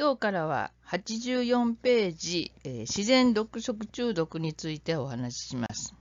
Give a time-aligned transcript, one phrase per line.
[0.00, 5.94] 今日からは84ページ、えー、自然毒食中毒についてお話しします。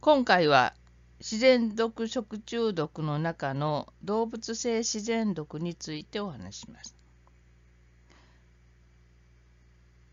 [0.00, 0.74] 今回は
[1.20, 6.96] 自然毒食中毒の中の動物性自然毒についてお話します。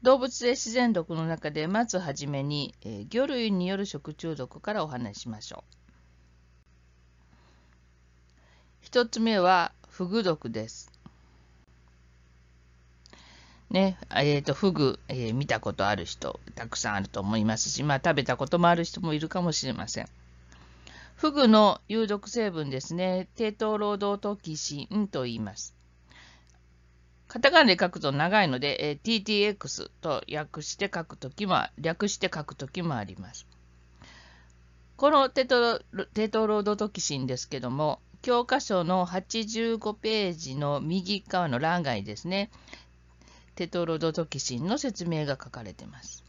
[0.04, 5.74] 動物性自然毒の中でまずはじめに、えー、魚類による食中毒からお話しましょう。
[8.82, 10.93] 一つ目はフグ毒です。
[13.74, 20.08] ね、えっ、ー、と、フグ、えー、見たことある人、たくさんあると思いますし、まあ、食べたこともある人もいるかもしれません。
[21.16, 25.76] フグの有毒成分ですね、低糖労働トキシンと言います。
[27.28, 33.48] カタカナで書くと長いので、えー、TTX と訳して書くときも、略して書くときもあります。
[34.98, 35.80] このテト
[36.14, 42.52] テトロードトキシンですけども、教科書の85ページの右側の欄外ですね。
[43.56, 46.24] テトロドトキシンの説明が書かれています。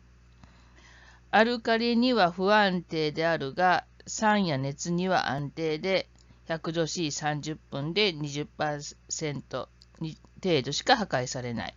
[1.31, 6.09] アルカリには不安定であるが、酸や熱には安定で、
[6.49, 9.69] 100度 C30 分で20%
[10.45, 11.75] 程度しか破壊されない。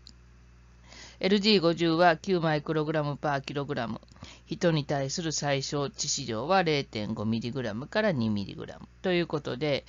[1.19, 4.01] LD50 は9マイクログラムパーキログラム。
[4.45, 9.85] 人に対する最小致死量は 0.5mg から 2mg ということで、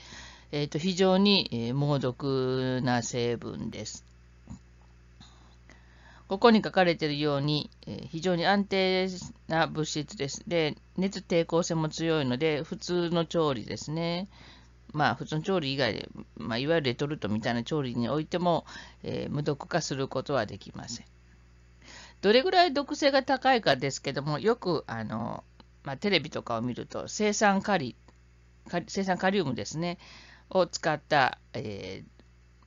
[0.52, 4.07] えー、と非常に猛毒な成分です。
[6.28, 9.08] ここに書かれているように、え非常に安定
[9.48, 10.44] な物質です。
[10.46, 14.28] で、熱抵抗性も強いので、普通の調理ですね。
[14.92, 18.66] まあ、普通の調理以外で、まあ、いわゆるレトルトみたいな調理においても、
[19.02, 21.06] えー、無毒化することはできません。
[22.20, 25.44] どれぐらい毒性が高いかですけども、よくあの、
[25.82, 27.96] まあ、テレビとかを見ると、生酸カリ、
[28.86, 29.98] 生酸カリウムですね、
[30.50, 32.17] を使った、えー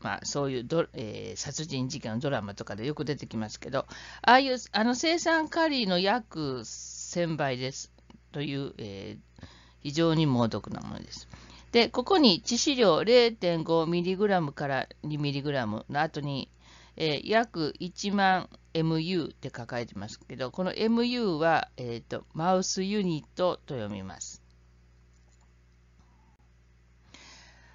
[0.01, 3.85] まあ、そういうド、えー、殺人事件のドラマとかでよく出てきますけど、
[4.21, 7.91] ああいう、あの生産カリーの約1000倍です
[8.31, 9.45] という、えー、
[9.81, 11.27] 非常に猛毒なものです。
[11.71, 16.49] で、ここに致死量 0.5mg から 2mg の後に、
[16.97, 24.40] えー、約1万 MU って書かれてますけど、この MU は、えーとマウスユニットと読みます。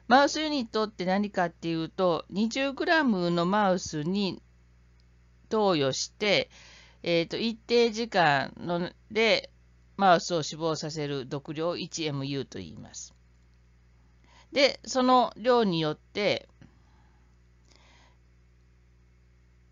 [0.08, 4.40] マウスユニットって何かっていうと、20g のマウスに
[5.48, 6.48] 投与して、
[7.02, 9.50] えーと、一定時間ので
[9.96, 13.14] マウスを死亡させる毒量 1MU と言います。
[14.52, 16.48] で、その量によって、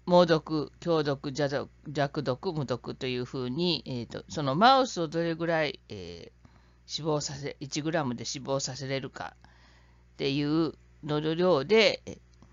[0.07, 6.49] 猛毒、強毒、弱毒、無毒というふうに、えーと、そのマウスをどれぐらい、えー、
[6.87, 9.35] 死亡させ、1g で死亡させれるか
[10.15, 12.01] っていうの量で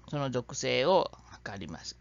[0.10, 1.96] その毒性を測ります。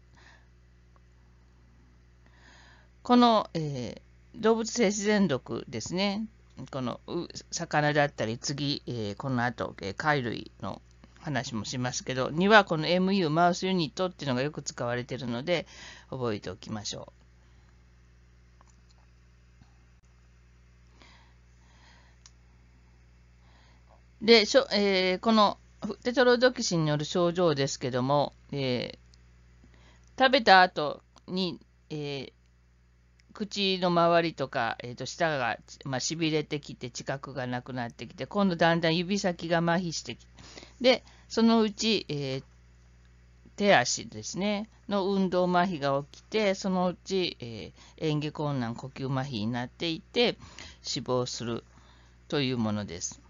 [3.03, 6.25] この、えー、動物性自然毒ですね。
[6.71, 6.99] この
[7.51, 10.81] 魚だったり次、えー、この後、えー、貝類の
[11.19, 15.67] 話もしますけど、にはこの MU マウスユニットっていうのがよく使われているので
[16.09, 17.20] 覚えておきましょう。
[24.21, 25.57] で、しょえー、この
[26.03, 31.59] テトロドキシンによる症状ですけども、えー、食べた後に、
[31.89, 32.31] えー、
[33.33, 40.31] 口の周りとか、えー、と舌が、まあ、しびれてきて、知覚がなくなってきて、今度だんだん指先が麻痺してきて、
[40.81, 42.43] で、そのうち、えー、
[43.55, 50.37] 手足ですね、の運動麻痺が起きて、そのうち、えー、嚥下困難、呼吸麻痺になっていて、
[50.83, 51.63] 死亡する
[52.27, 53.20] というものです。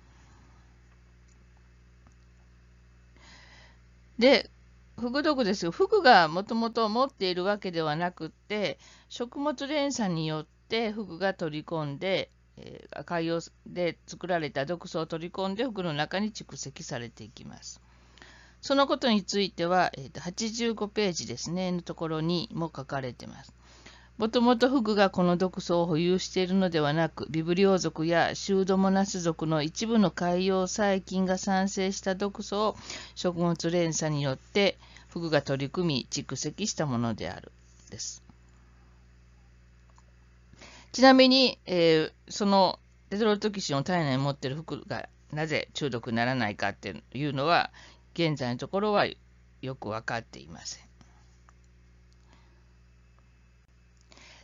[4.22, 4.52] で、
[5.00, 5.72] フグ毒ですよ。
[5.72, 8.78] フグがもともと持っているわけではなくて、
[9.10, 17.82] 食物連鎖によってフグが取り込んで、えー、海洋で作られた毒素を取り込んで服の中に蓄積されていきます。
[18.62, 23.56] そのことについては、えー、と85ページですね、のところにも書かれています。
[24.22, 32.76] もともとフグがこの毒素を保有しているのではなく、ビブリオ族やシュードモナス族の一部の海洋細菌が産生した毒素を
[33.16, 34.78] 食物連鎖によって
[35.08, 37.52] フグが取り組み蓄積したものである。
[37.90, 38.22] です。
[40.92, 42.78] ちなみに、えー、その
[43.10, 47.72] テトロトキシンを体内に持っているフグがなぜ中毒にならないかっていうのは、
[48.14, 49.08] 現在のところは
[49.64, 50.91] よく分かっていません。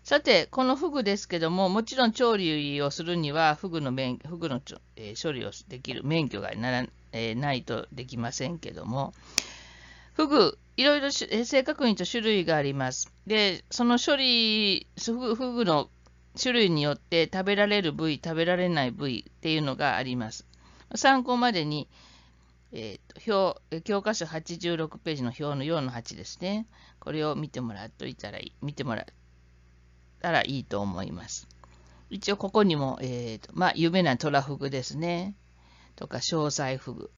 [0.08, 4.62] さて、このフグですけども、もちろん調理をするには、フグの免フグの、
[4.96, 9.14] えー、処理をできる免許がなら、えー、ないとできませんけども、
[10.14, 13.12] フグ、いろいろ正確にと種類があります。
[13.26, 15.90] で、その処理、フグの
[16.42, 20.46] 種類によって食べられる部位、食べられない部位っていうのがあります。
[20.96, 21.90] 参考までに、
[22.72, 26.66] えーと、表教科書86ページの表の4の8ですね。
[27.02, 29.06] これを見てもらっといたらいい、見てもらっ
[30.22, 31.48] たらいいと思います。
[32.10, 35.34] 一応ここにも、えーとまあ、有名なトラフグですね。
[35.96, 37.12] とか、詳細フグ、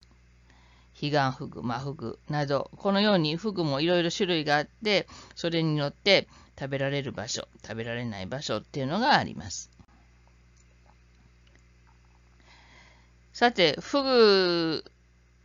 [1.00, 6.28] 彼岸フグ、マフグなど、このようにフグもいろいろ種類があって、それによって
[6.60, 9.70] 食べられる場所、食べられない場所っていうのがあります。
[13.34, 14.84] さて、フグ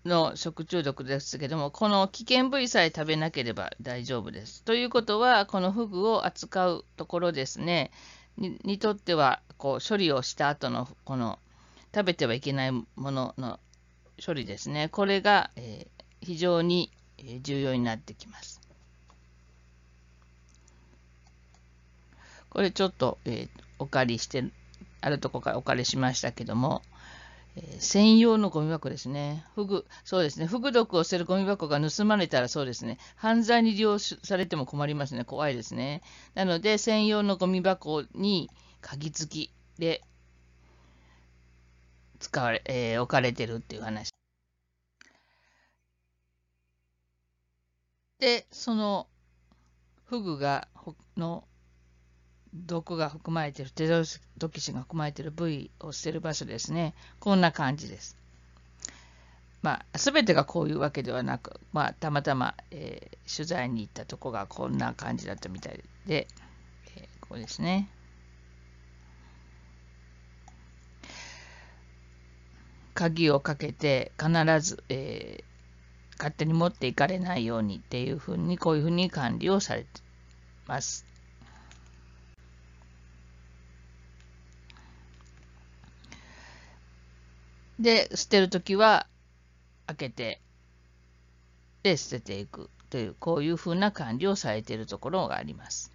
[0.05, 4.63] の食中毒ですけども、この危険部位さえ食べなければ大丈夫です。
[4.63, 7.91] ということは、このフグを扱うところですね、
[8.37, 11.39] にとってはこう処理をした後のこの
[11.95, 13.61] 食べてはいけないものの
[14.25, 14.89] 処理ですね。
[14.89, 16.91] これが、えー、非常に
[17.43, 18.61] 重要になってきます。
[22.51, 23.49] これちょっと、えー、
[23.79, 24.45] お借りして、
[25.01, 26.83] あるとこからお借りしましたけども、
[27.57, 29.45] え、専用のゴミ箱ですね。
[29.55, 30.47] フグ、そうですね。
[30.47, 32.99] フグ毒を捨てるゴミ箱が盗まれたらそうですね。
[33.15, 35.25] 犯罪に利用されても困りますね。
[35.25, 36.03] 怖いですね。
[36.35, 40.03] なので、専用のゴミ箱に鍵付きで
[42.19, 44.11] 使われ、えー、置かれてるっていう話。
[48.19, 49.07] で、その
[50.07, 50.67] フグが、
[51.17, 51.47] の
[52.55, 54.05] 毒が含まれている、テロ
[54.39, 56.95] ドキシンが含まれている部位を捨てる場所ですね。
[57.19, 58.17] こんな感じです。
[59.63, 66.29] まあ、全てがこういうわけではなく、まあ、たまたま、えー、取材に行ったとこがこんな感じだったみたいで、
[66.97, 67.89] えー、ここですね。
[72.93, 74.31] 鍵をかけて必
[74.61, 75.45] ず、えー、
[76.19, 79.89] 勝手に持っていかれないようにっていうふうにこういうふうに管理をされて
[80.67, 81.14] ます。
[87.85, 89.07] で、捨てるときは
[89.87, 90.41] 開けて、
[91.83, 95.93] で、捨てていくという、こういうふうな管理をされているところがあります。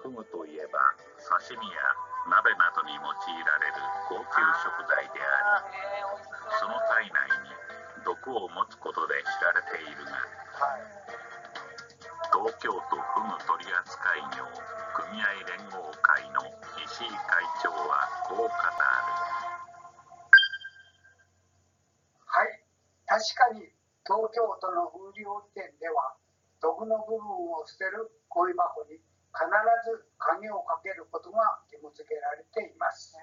[0.00, 0.80] フグといえば
[1.20, 1.76] 刺身や
[2.32, 3.04] 鍋などに用い
[3.44, 3.74] られる
[4.08, 5.76] 高級食材であり
[6.60, 7.52] その体内に
[8.06, 10.12] 毒を持つことで知られているが
[12.36, 15.24] 東京都フグ取扱業組合
[15.56, 16.44] 連合会の
[16.84, 17.16] 石井会
[17.64, 18.52] 長はこう語る。
[22.28, 22.60] はい。
[23.08, 23.72] 確かに
[24.04, 26.12] 東京都の風量店では
[26.60, 27.24] 毒の部分
[27.56, 29.00] を捨てるゴミ箱に
[29.32, 29.48] 必
[29.88, 31.40] ず鍵をかけることが
[31.72, 33.16] 義務付けられています。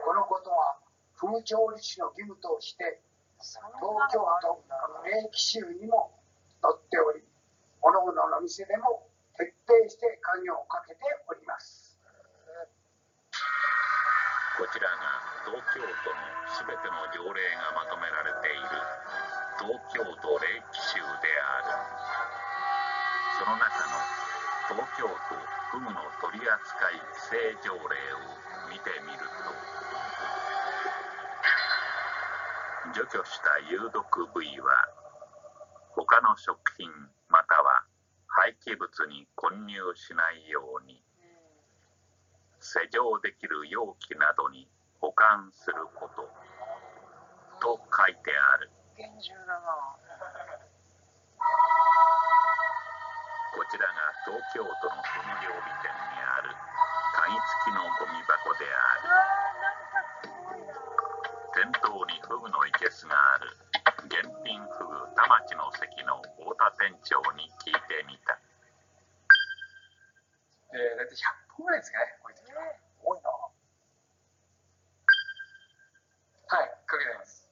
[0.00, 0.80] このことは
[1.12, 3.04] 風調理師の義務として
[3.36, 4.64] 東京都
[5.04, 6.16] 霊気州にも
[6.64, 7.25] 載っており、
[7.86, 9.06] 各々の店でも
[9.38, 11.94] 徹底して鍵をかけております。
[14.58, 16.18] こちらが東京都の
[16.50, 18.74] すべての条例がまとめられている
[19.62, 21.78] 東京都霊気州である。
[23.38, 24.02] その中の
[24.66, 25.38] 東京都
[25.78, 28.26] フグの取り扱い規制条例を
[28.66, 29.22] 見てみる
[32.90, 34.74] と除去した有毒部位は
[35.94, 36.90] 他の食品
[37.28, 37.45] また
[38.46, 41.02] 廃棄物に混入しないように
[42.62, 44.70] 施錠できる容器などに
[45.02, 46.22] 保管すること
[47.58, 48.70] と書いてある。
[48.94, 49.58] 厳重だな
[53.50, 56.54] こちらが東京都のフグ料理店にある
[57.18, 59.10] 鍵付きのゴミ箱である。
[61.50, 63.65] 店頭にフグのいけすがある
[64.06, 68.38] 現品フグ田町の関の太田店長に聞いてみた。
[70.72, 71.18] えー、だって100
[71.58, 72.42] 本ぐらいですかねこいつ
[73.02, 73.30] 多いな。
[73.30, 73.50] は
[76.64, 77.48] いかけてます。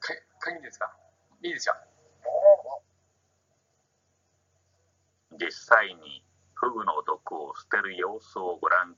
[0.00, 0.90] か鍵ですか？
[1.42, 1.74] いいですよ。
[5.32, 6.24] 実際に
[6.54, 8.94] フグの毒を捨てる様子をご覧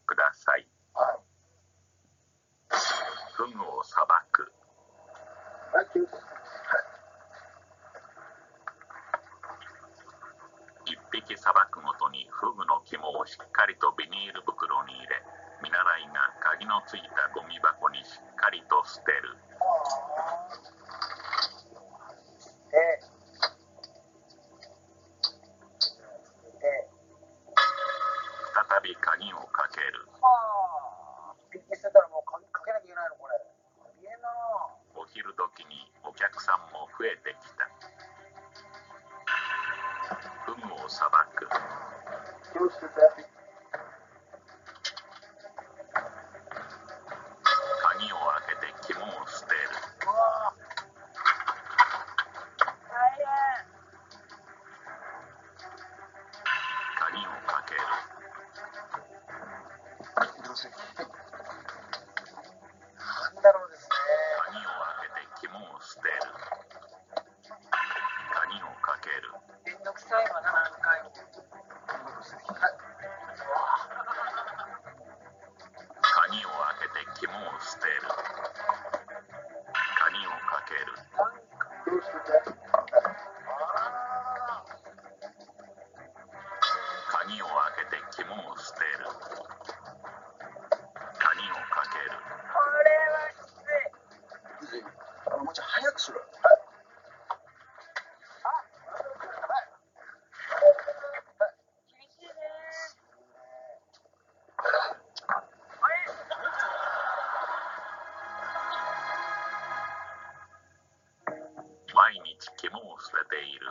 [112.07, 113.67] 毎日肝を捨てている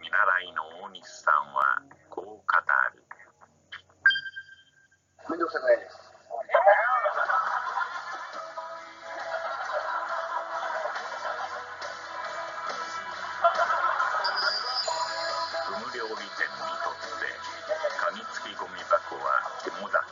[0.00, 3.02] 見習いの大西さんはこう語る
[5.28, 5.98] めんどくさくないです。
[15.66, 17.26] ふぐ料理店にとって
[17.98, 20.02] 鍵付きゴミ箱は肝だっ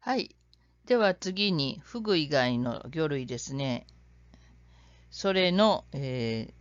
[0.00, 0.34] たはい。
[0.86, 3.86] では次に、フグ以外の魚類ですね。
[5.22, 6.52] それの、えー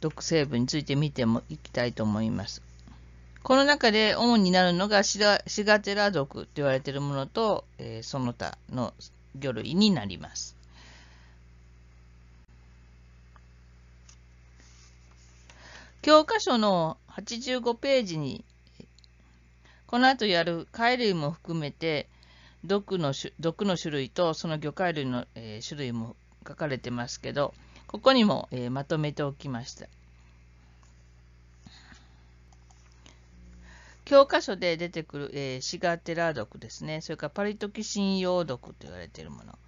[0.00, 2.62] 毒成分について見てもいきたいと思います。
[3.42, 8.94] この中で主になるのがシガシガテラ毒と言われているものと、えーその他の
[9.38, 10.56] 魚類になります。
[16.00, 18.42] 教科書の85ページに
[19.86, 22.08] この後やる貝類も含めて
[22.64, 27.54] 毒の種毒の種類とその魚介類の、えー種類も書かれてますけど
[27.88, 29.86] ここにも、えーまとめておきました。
[34.04, 37.00] 教科書で出てくる、えーシガテラ毒ですね。
[37.00, 39.58] それからパリトキシン用毒と言われているもの。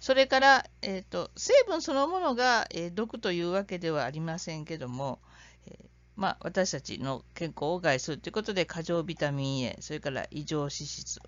[0.00, 5.18] それから、えーと、成分そのものが、えー毒というわけではありませんけども、
[5.66, 5.84] えー
[6.16, 11.20] まあ、私たちの健康を害するということで、過剰ビタミン A、それから異常脂質、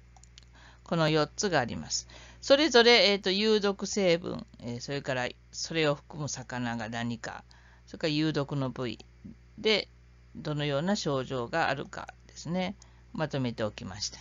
[0.82, 2.08] この4つがあります。
[2.40, 7.45] それぞれ、えーと有毒成分、えーそれからそれを含む魚が何か、
[7.87, 8.99] それから有毒の部位
[9.57, 9.87] で
[10.35, 12.75] どのような症状があるかですね、
[13.12, 14.18] まとめておきました。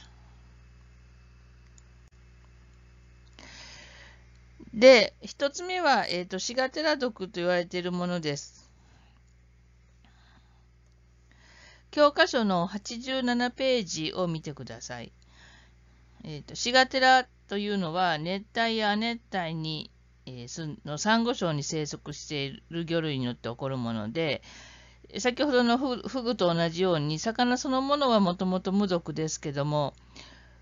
[4.73, 8.69] で、一つ目は、えーとシガテラ毒と言われているものです。
[11.91, 15.11] 教科書の87ページを見てください。
[16.23, 19.89] えーとシガテラというのは熱帯や亜熱帯に、
[20.25, 24.41] えーのサンゴ礁に生息している魚類によって起こるもので、
[25.19, 29.93] 先ほどのフグと同じように魚そのものはもともと無毒ですけども、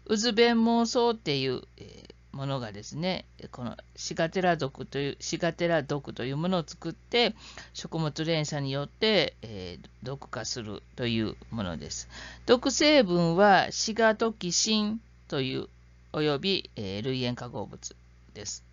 [0.05, 7.33] ウズベンモウソウっていう、えーものがですね、このシガテラ毒というシガテラ毒というものを作って
[7.73, 12.09] 食物連鎖によって、えー毒化するというものです。
[12.45, 15.69] 毒成分はシガトキシンという
[16.15, 17.93] および、えー類塩化合物
[18.33, 18.63] です。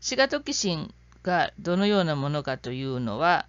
[0.00, 3.46] シガトキシンがどのようなものかというのは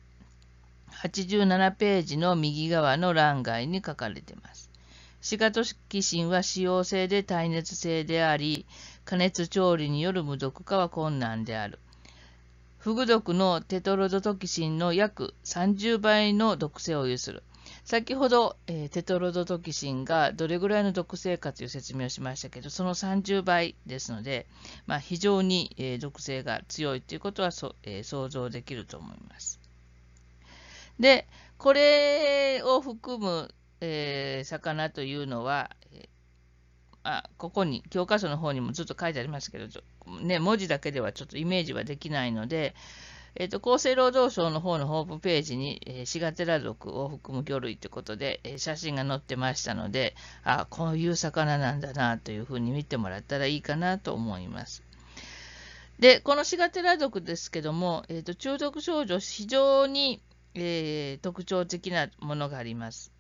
[1.04, 4.72] 87ページの右側の欄外に書かれています。
[5.22, 8.66] シガトキシンは使用性で耐熱性であり、
[9.06, 11.78] 加熱調理による無毒化は困難である。
[12.80, 17.44] フグ毒のテトロドトキシンの約30倍の毒性を有する。
[17.84, 24.48] 先ほど、えーテトロドトキシンがどれぐらいの毒性かという説明をしましたけど、その30倍ですので、
[24.86, 29.60] まあ、非常に、えー毒性が強いということはそ、えー想像できると思います。
[31.00, 36.08] で、これを含む、え魚というのは、え
[37.04, 39.68] あここに教科書の方にもずっと書いてありますけど、
[40.22, 42.76] ね、文字だけではちょっとイメージはできないので、
[43.36, 54.84] えーと厚生労働省の方のホームページに、えーシガテラ属を含む魚類ということで、えー写真が載ってましたので、あこういう魚なんだなというふうに見てもらったらいいかなと思います。
[56.00, 60.22] で、このシガテラ属ですけども、えーと中毒症状、非常に、
[60.56, 63.12] えー特徴的なものがあります。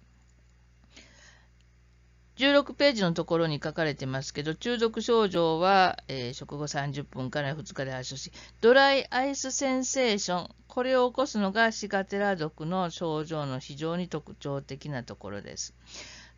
[2.37, 15.73] 16ページのところに書かれてますけど、中毒症状は、えー食後30分から2日で発症し、ドライアイスセンセーション、これを起こすのがシガテラ毒の症状の非常に特徴的なところです。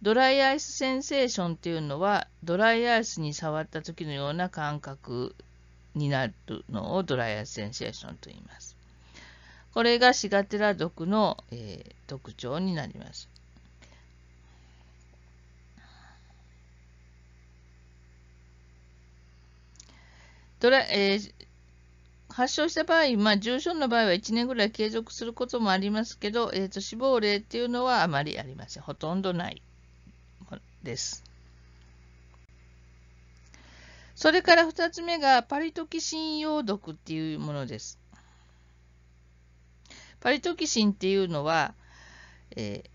[0.01, 5.35] ドライアイスセンセーションっていうのは、ドライアイスに触った時のような感覚
[5.95, 6.33] になる
[6.69, 8.75] のをドライアイスセンセーションと言います。
[9.73, 13.27] これがシガテラ毒の、えー特徴になります。
[20.63, 21.33] ドラえー
[22.29, 28.83] 発症した場合、まあ、重症の場合は1年ぐらい継続することもありますけど、えーと、死亡例っていうのはあまりありません。
[28.83, 29.61] ほとんどない
[30.81, 31.23] です。
[34.15, 37.99] それから2つ目がパリトキシン用毒っていうものです。
[40.21, 41.75] パリトキシンっていうのは、
[42.55, 42.89] えー、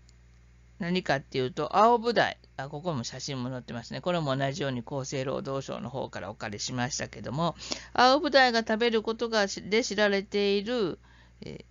[0.79, 2.37] 何かっていうと、青ブダイ。
[2.55, 3.99] あ、ここも写真も載ってますね。
[3.99, 7.55] これも同じように厚生労働省の方からお借りしましたけども、
[7.93, 10.97] 青ブダイが食べることがで知られている、
[11.41, 11.65] え、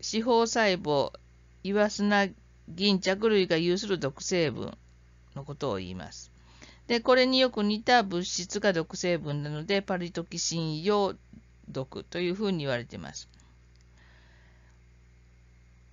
[0.00, 1.12] 司法細胞、
[1.64, 2.28] イワスナ
[2.68, 4.76] 銀着類が有する毒成分
[5.34, 6.30] のことを言います。
[6.86, 11.14] で、これによく似た物質が毒成分なので、パリトキシン用
[11.68, 13.28] 毒というふうに言われています。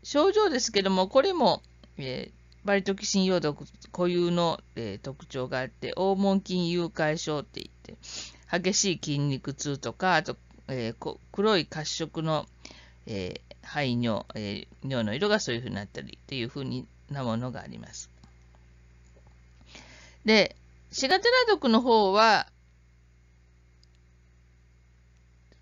[0.03, 1.63] 症状ですけども、これも
[1.97, 7.97] えー、バリトキシン用毒固有の、えー、特徴があって、黄門筋誘拐症って言って、
[8.51, 10.35] 激しい筋肉痛とか、あと、
[10.67, 12.47] えー、黒い褐色の、
[13.07, 18.09] え肺尿、え尿の色がそういうふうになったりっていうふうなものがあります。
[20.25, 20.55] で、
[20.91, 22.47] シガテラ毒の方は、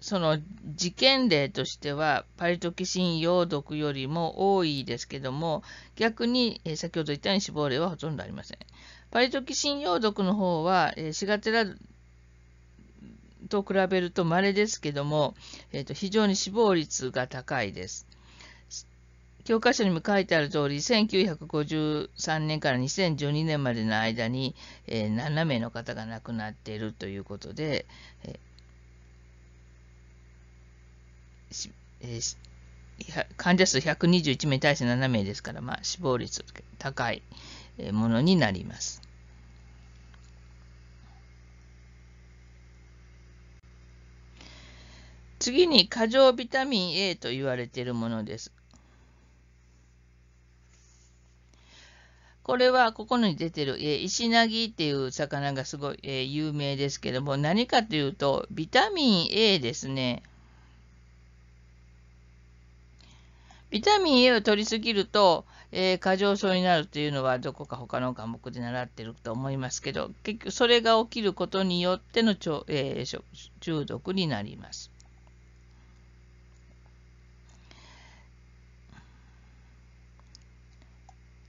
[0.04, 0.38] その
[0.76, 5.64] 事件例としては、パリトキシン用毒よりも多いですけども、
[5.96, 8.58] 逆に、先ほど言ったように死亡例はほとんどありません。
[9.12, 11.66] パリトキシン用毒の方は、えシガテラ
[13.48, 15.36] と比べると稀ですけども、
[15.72, 18.06] えーと、非常に死亡率が高いです。
[19.46, 24.54] 教科書にも書いてある通り、1953年から2012年までの間に、
[24.86, 27.86] えー、7名の方が亡くなっているということで、
[28.26, 28.53] えー
[32.02, 32.38] えー、
[33.38, 36.44] 患者数121名対して7名ですから、まあ、死亡率
[36.78, 37.22] 高い
[37.92, 39.02] ものになります。
[45.40, 48.54] 次に過剰ビタミン A と言われているものです。
[52.44, 60.24] これはここに出てる、えイシナギっていう魚がすごい、え有名ですけども、何かというと、ビタミン A ですね。
[63.74, 72.36] ビタミン A を取りすぎると、えー、過剰症になるというのはどこか他の科目で習ってると思いますけど、結局それが起きることによっての、
[72.68, 73.22] えー、
[73.62, 74.92] 中毒になります。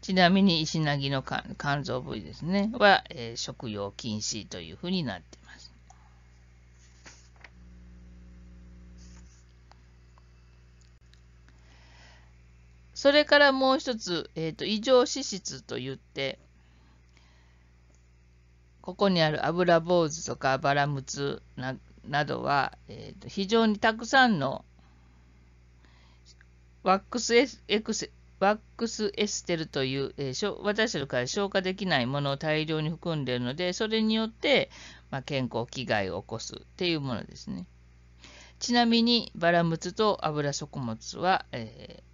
[0.01, 1.23] ちなみに石なぎの
[1.59, 5.64] 肝臓部位ですね、は、えー、食用禁止というふうになっています。
[13.05, 16.39] それからもう一つ、えーと、異常脂質といって、
[18.81, 21.77] ここにある油坊主とかバラムツな
[22.09, 24.65] などは、えーと、非常にたくさんの
[26.83, 34.71] ワックスエエクセワックスエステルという、えー、私たちから消化できないものを大量に含んでいるので、それによって、
[35.11, 37.67] まあ、健康危害を起こすっていうものですね。
[38.61, 42.14] ちなみに、バラムツと油食物は、えー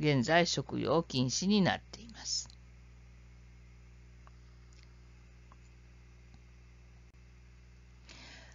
[0.00, 2.48] 現在食用禁止になっています。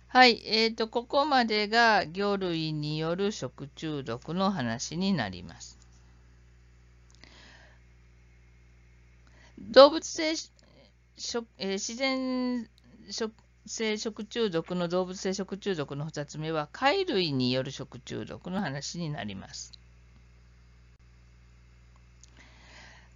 [0.08, 5.77] はい、えーと、ここまでが魚類による食中毒の話になります。
[9.60, 10.34] 動物性
[11.17, 12.67] 食、えー、自然
[13.10, 13.34] 食
[13.67, 19.73] 性食中毒の動物性食中毒の2つ目は貝類による食中毒の話になります。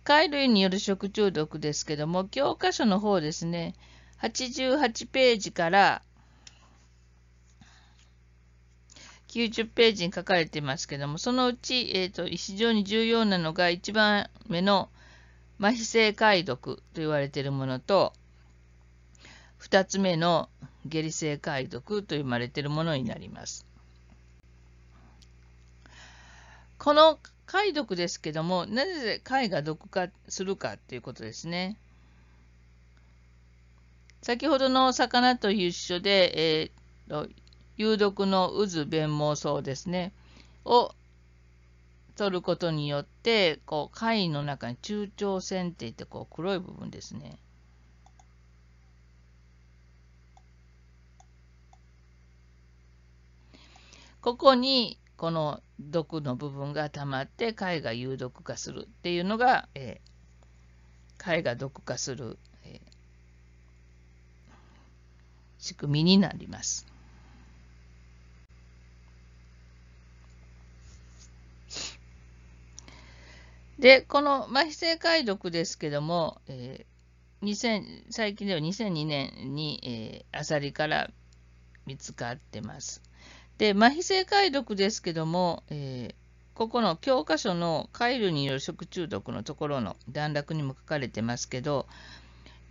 [0.10, 3.76] 貝類による食中毒ですけども、教科書の方ですね、
[4.24, 6.02] 88ページから
[9.28, 14.90] 90ページに書かれていますけども、そのうち、えーと、非常に重要なのが1番目の
[15.60, 18.14] 麻痺性貝毒と言われているものと、
[19.62, 20.50] 2つ目の
[20.88, 23.68] 下痢性貝毒と呼ばれているものになります。
[26.80, 27.20] この
[27.50, 31.78] 貝毒ですけども、なぜ貝が毒化するかということですね。
[34.22, 37.30] 先ほどの魚と一緒で、えー、
[37.76, 40.14] 有毒の渦弁毛草ですね、
[40.64, 40.94] を
[42.16, 47.40] 取ることによって、こう貝の中に中腸線っていってこう黒い部分ですね。
[54.22, 62.80] ここにこの毒の部分が溜まって貝が有毒化するっていうのが、えー、貝が毒化する、え
[65.58, 66.88] 仕組みになります。
[73.78, 81.12] で、この麻痺性解毒ですけども、えー、2000最近では2002年に、えー、アサリから
[81.86, 83.09] 見つかってます。
[83.60, 91.86] で、麻痺性解毒ですけども、えー、ここの教科書の貝類による食中毒のところの段落にも書かれてますけど、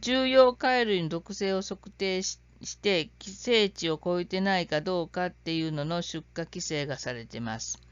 [0.01, 2.39] 重要貝類の毒性を測定し
[2.81, 7.83] て規制値を超えてないかどうかっていうのの出荷規制がされてます。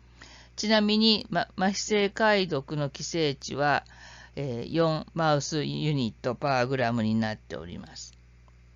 [0.56, 3.85] ちなみに、ま、麻痺性解毒の規制値は、
[4.37, 8.14] えー、4マウスユニットパーグラムになっております。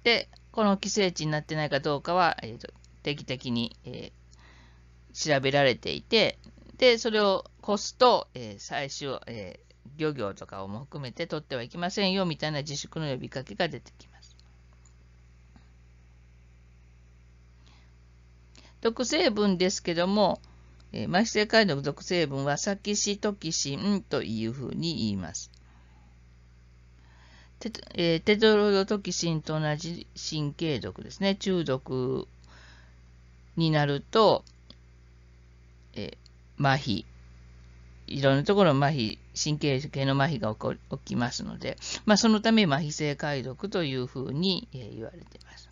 [0.05, 2.69] で、この規制値になってないかどうかは、えーと、
[3.03, 6.39] 定期的に、えー、調べられていて、
[6.79, 14.37] で、それを越すと、えー、最終、えー、漁業とかをも含めて取ってはいけませんよみたいな自粛の呼びかけが出てきます。
[18.81, 20.41] 毒成分ですけども、
[20.93, 25.51] えー、麻痺性解毒毒成分はサキシトキシンというふうに言います。
[27.59, 31.35] テ,、えー、テトロドトキシンと同じ神経毒ですね。
[31.35, 32.27] 中毒
[33.57, 34.45] になると、
[35.95, 36.17] え、
[36.59, 37.05] 麻痺、
[38.07, 45.69] いろんなところ麻痺、神経系の麻痺が起こ起きますので、まあ、そのため麻痺性解毒というふうに、え、言われています。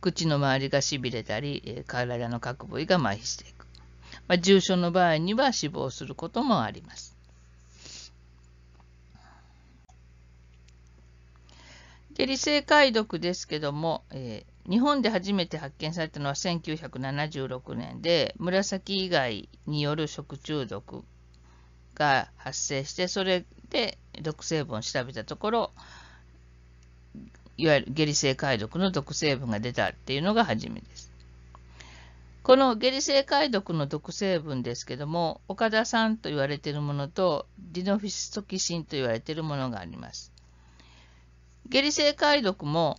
[0.00, 3.66] 口の周りがしびれたり、え、体の各部位が麻痺していく。
[4.26, 7.16] まあ、重症の場合には死亡することもあります。
[12.14, 21.04] 下痢性解毒ですけども、えー、日本で初めて発見されたのは1976年で紫以外による食中毒
[21.94, 25.70] が発生してそれで毒成分を調べたところ
[27.60, 31.10] いわゆる下痢性解毒の毒成分が出たっていうのが初めです。
[32.42, 40.32] この下痢性解毒の毒成分ですけども、岡田酸と言われているものと、ディノフィストキシンと言われているものがあります。
[41.68, 42.98] 下痢性解毒も、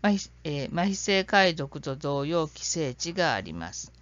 [0.00, 3.92] 麻痺,、えー、麻痺性解毒と同様、規制値があります。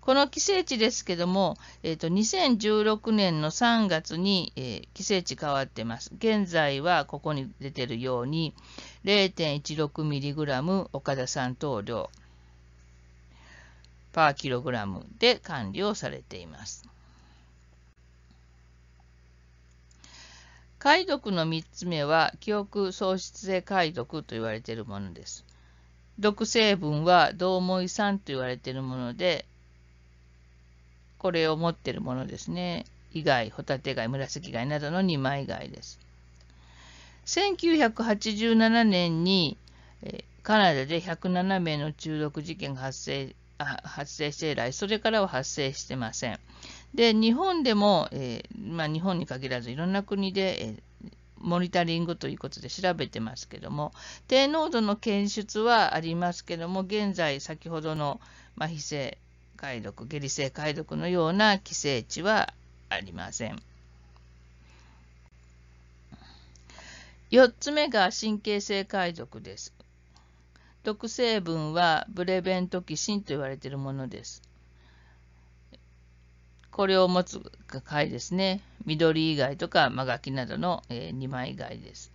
[0.00, 6.10] この規制値ですけども、えーと、2016年の3月に、えー、規制値変わってます。
[6.16, 8.54] 現在はここに出てるように
[9.04, 12.10] 0.16mg 岡田酸等量
[14.12, 16.88] パーキログラムで管理をされています。
[20.80, 25.44] 解読の3つ目は記憶喪失性解読と言われているものです。
[26.18, 29.44] 毒成分は同モイ酸と言われているもので、
[31.18, 32.86] これを持っているものですね。
[33.12, 35.98] 以外、ホタテ貝、紫貝などの2枚貝です。
[37.26, 39.58] 1987年に
[40.42, 46.38] カナダで107名の中毒事件が発生発生して以来、それからは発生してません。
[46.94, 53.92] で、日本でも、えー、まあ、日本に限らずいろんな国で、えー、モニタリングということで調べてますけども、
[54.28, 58.20] 低濃度の検出はありますけども、現在先ほどの
[58.58, 59.18] 麻痺性
[59.56, 62.52] 解毒、下痢性解毒のような規制値は
[62.88, 63.62] ありません。
[67.30, 69.72] 4つ目が神経性解毒です。
[70.82, 74.42] 毒成分はブレベントキシンと言われているものです。
[76.80, 77.42] これを持つ
[77.84, 78.62] 貝ですね。
[78.86, 82.10] 緑以外とかマガキなどの、え、2枚貝です。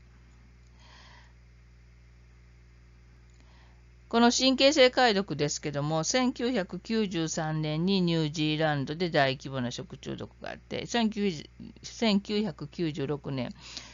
[4.09, 13.53] この神経性解毒ですけども、1993年にニュージーランドで大規模な食中毒があって、1996年、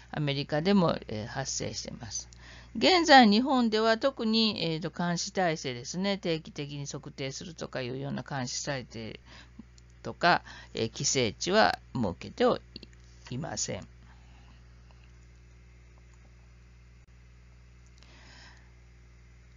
[0.09, 2.29] アメリカでも、え、発生しています。
[2.77, 9.19] 現在、日本では特に、えーと、監視体制ですね、定期的に測定するとかいうような監視体制
[10.01, 12.45] とか、えー、規制値は設けて
[13.29, 13.87] いません。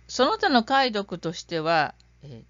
[0.06, 2.44] その他の解読としては、えー、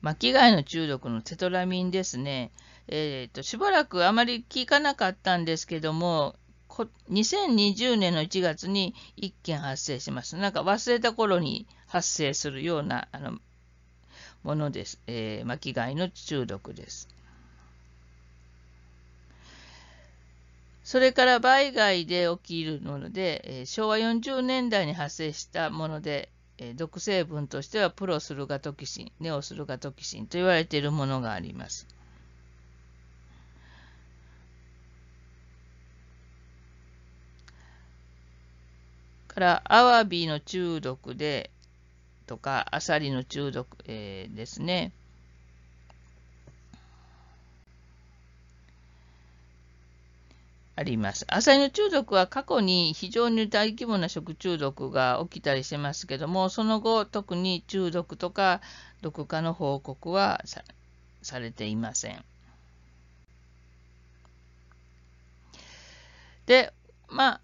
[0.00, 2.50] 巻貝の中毒のテトラミンですね。
[2.88, 6.34] えーとしばらくあまり聞かなかったんですけども、
[7.10, 10.36] 2020年の1月に1件発生します。
[10.36, 13.38] なんか忘れた頃に発生するようなあの
[14.42, 15.00] ものです。
[15.06, 17.08] えー、巻貝の中毒です。
[20.84, 26.28] それから売買で起きるもので、えー、昭和40年代に発生したもので、
[26.58, 31.86] えー、毒成分としてはプロスルガトキシン、ネオスルガトキシンと言われているものがあります。
[39.28, 41.50] からアワビの中毒で
[42.32, 44.90] とかアサリの中毒、えー、ですね。
[50.76, 51.26] あります。
[51.28, 58.62] アサリの中毒は過去に非常に大規模な食中毒が起きたりしてますけども、その後、特に中毒とか
[59.02, 60.42] 毒化の報告は
[61.20, 62.24] されていません。
[66.46, 66.72] で、
[67.08, 67.40] まあ、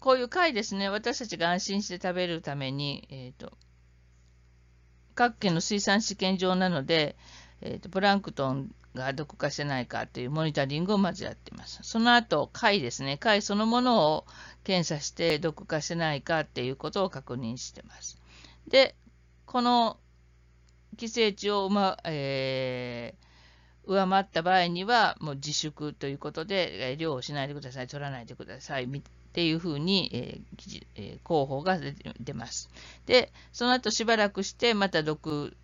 [0.00, 3.56] こういう貝ですね、私たちが安心して食べるために、えーと、
[5.14, 7.16] 各県の水産試験場なので、
[7.60, 11.80] えーと、プランクトンが毒化してないかというモニタリングをまずやっています。
[11.82, 14.26] その後、貝ですね、貝そのものを
[14.62, 18.20] 検査して毒化してないかっていうことを確認してます。
[18.68, 18.94] で、
[19.46, 19.98] この
[20.96, 28.86] 規制値を、まえー、上回った場合には、もう自粛ということで、量をしないでください、取らないでください、
[29.34, 31.76] っていうふうに、えーえー、広報が
[32.20, 32.70] 出ます。
[33.04, 35.56] で、その後しばらくして、また毒、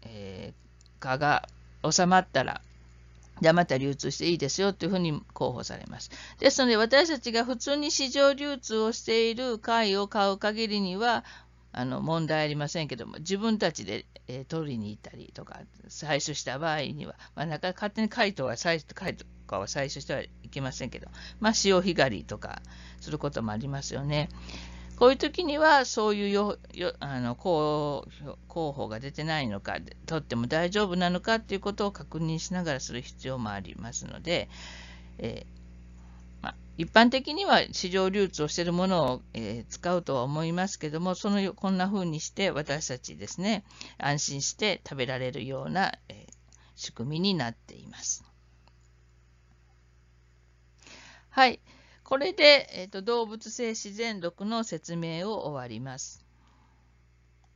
[0.00, 1.46] えー、化が
[1.90, 2.62] 収まったら、
[3.42, 6.10] じゃあまた流通していいですよというふうに広報されます。
[6.38, 11.22] ですので、私たちが普通に市場流通をしている貝を買う限りには、
[11.70, 21.08] あの問題ありませんけども、自分たちで、えー、取りに行ったりとか、採取した場合には、まあ、なかなか勝手に貝とは採貝とかは採取してはいけませんけど、
[21.40, 22.62] まあ、潮干狩りとか
[23.00, 24.30] することもありますよね。
[24.96, 28.06] こういう時には、そういうよよあの候
[28.48, 34.48] 補が出てないのか、取っても大丈夫なのかということを確認しながらする必要もありますので、
[35.18, 35.62] えー
[36.78, 43.62] 一般的には市場流通をしているものを、えー、使うとは思いますけども、そのこんな風にして私たちですね、
[43.98, 46.32] 安心して食べられるような、えー、
[46.74, 48.24] 仕組みになっています。
[51.32, 51.60] はい。
[52.04, 56.21] これで、えーと、動物性自然毒の説明を終わります。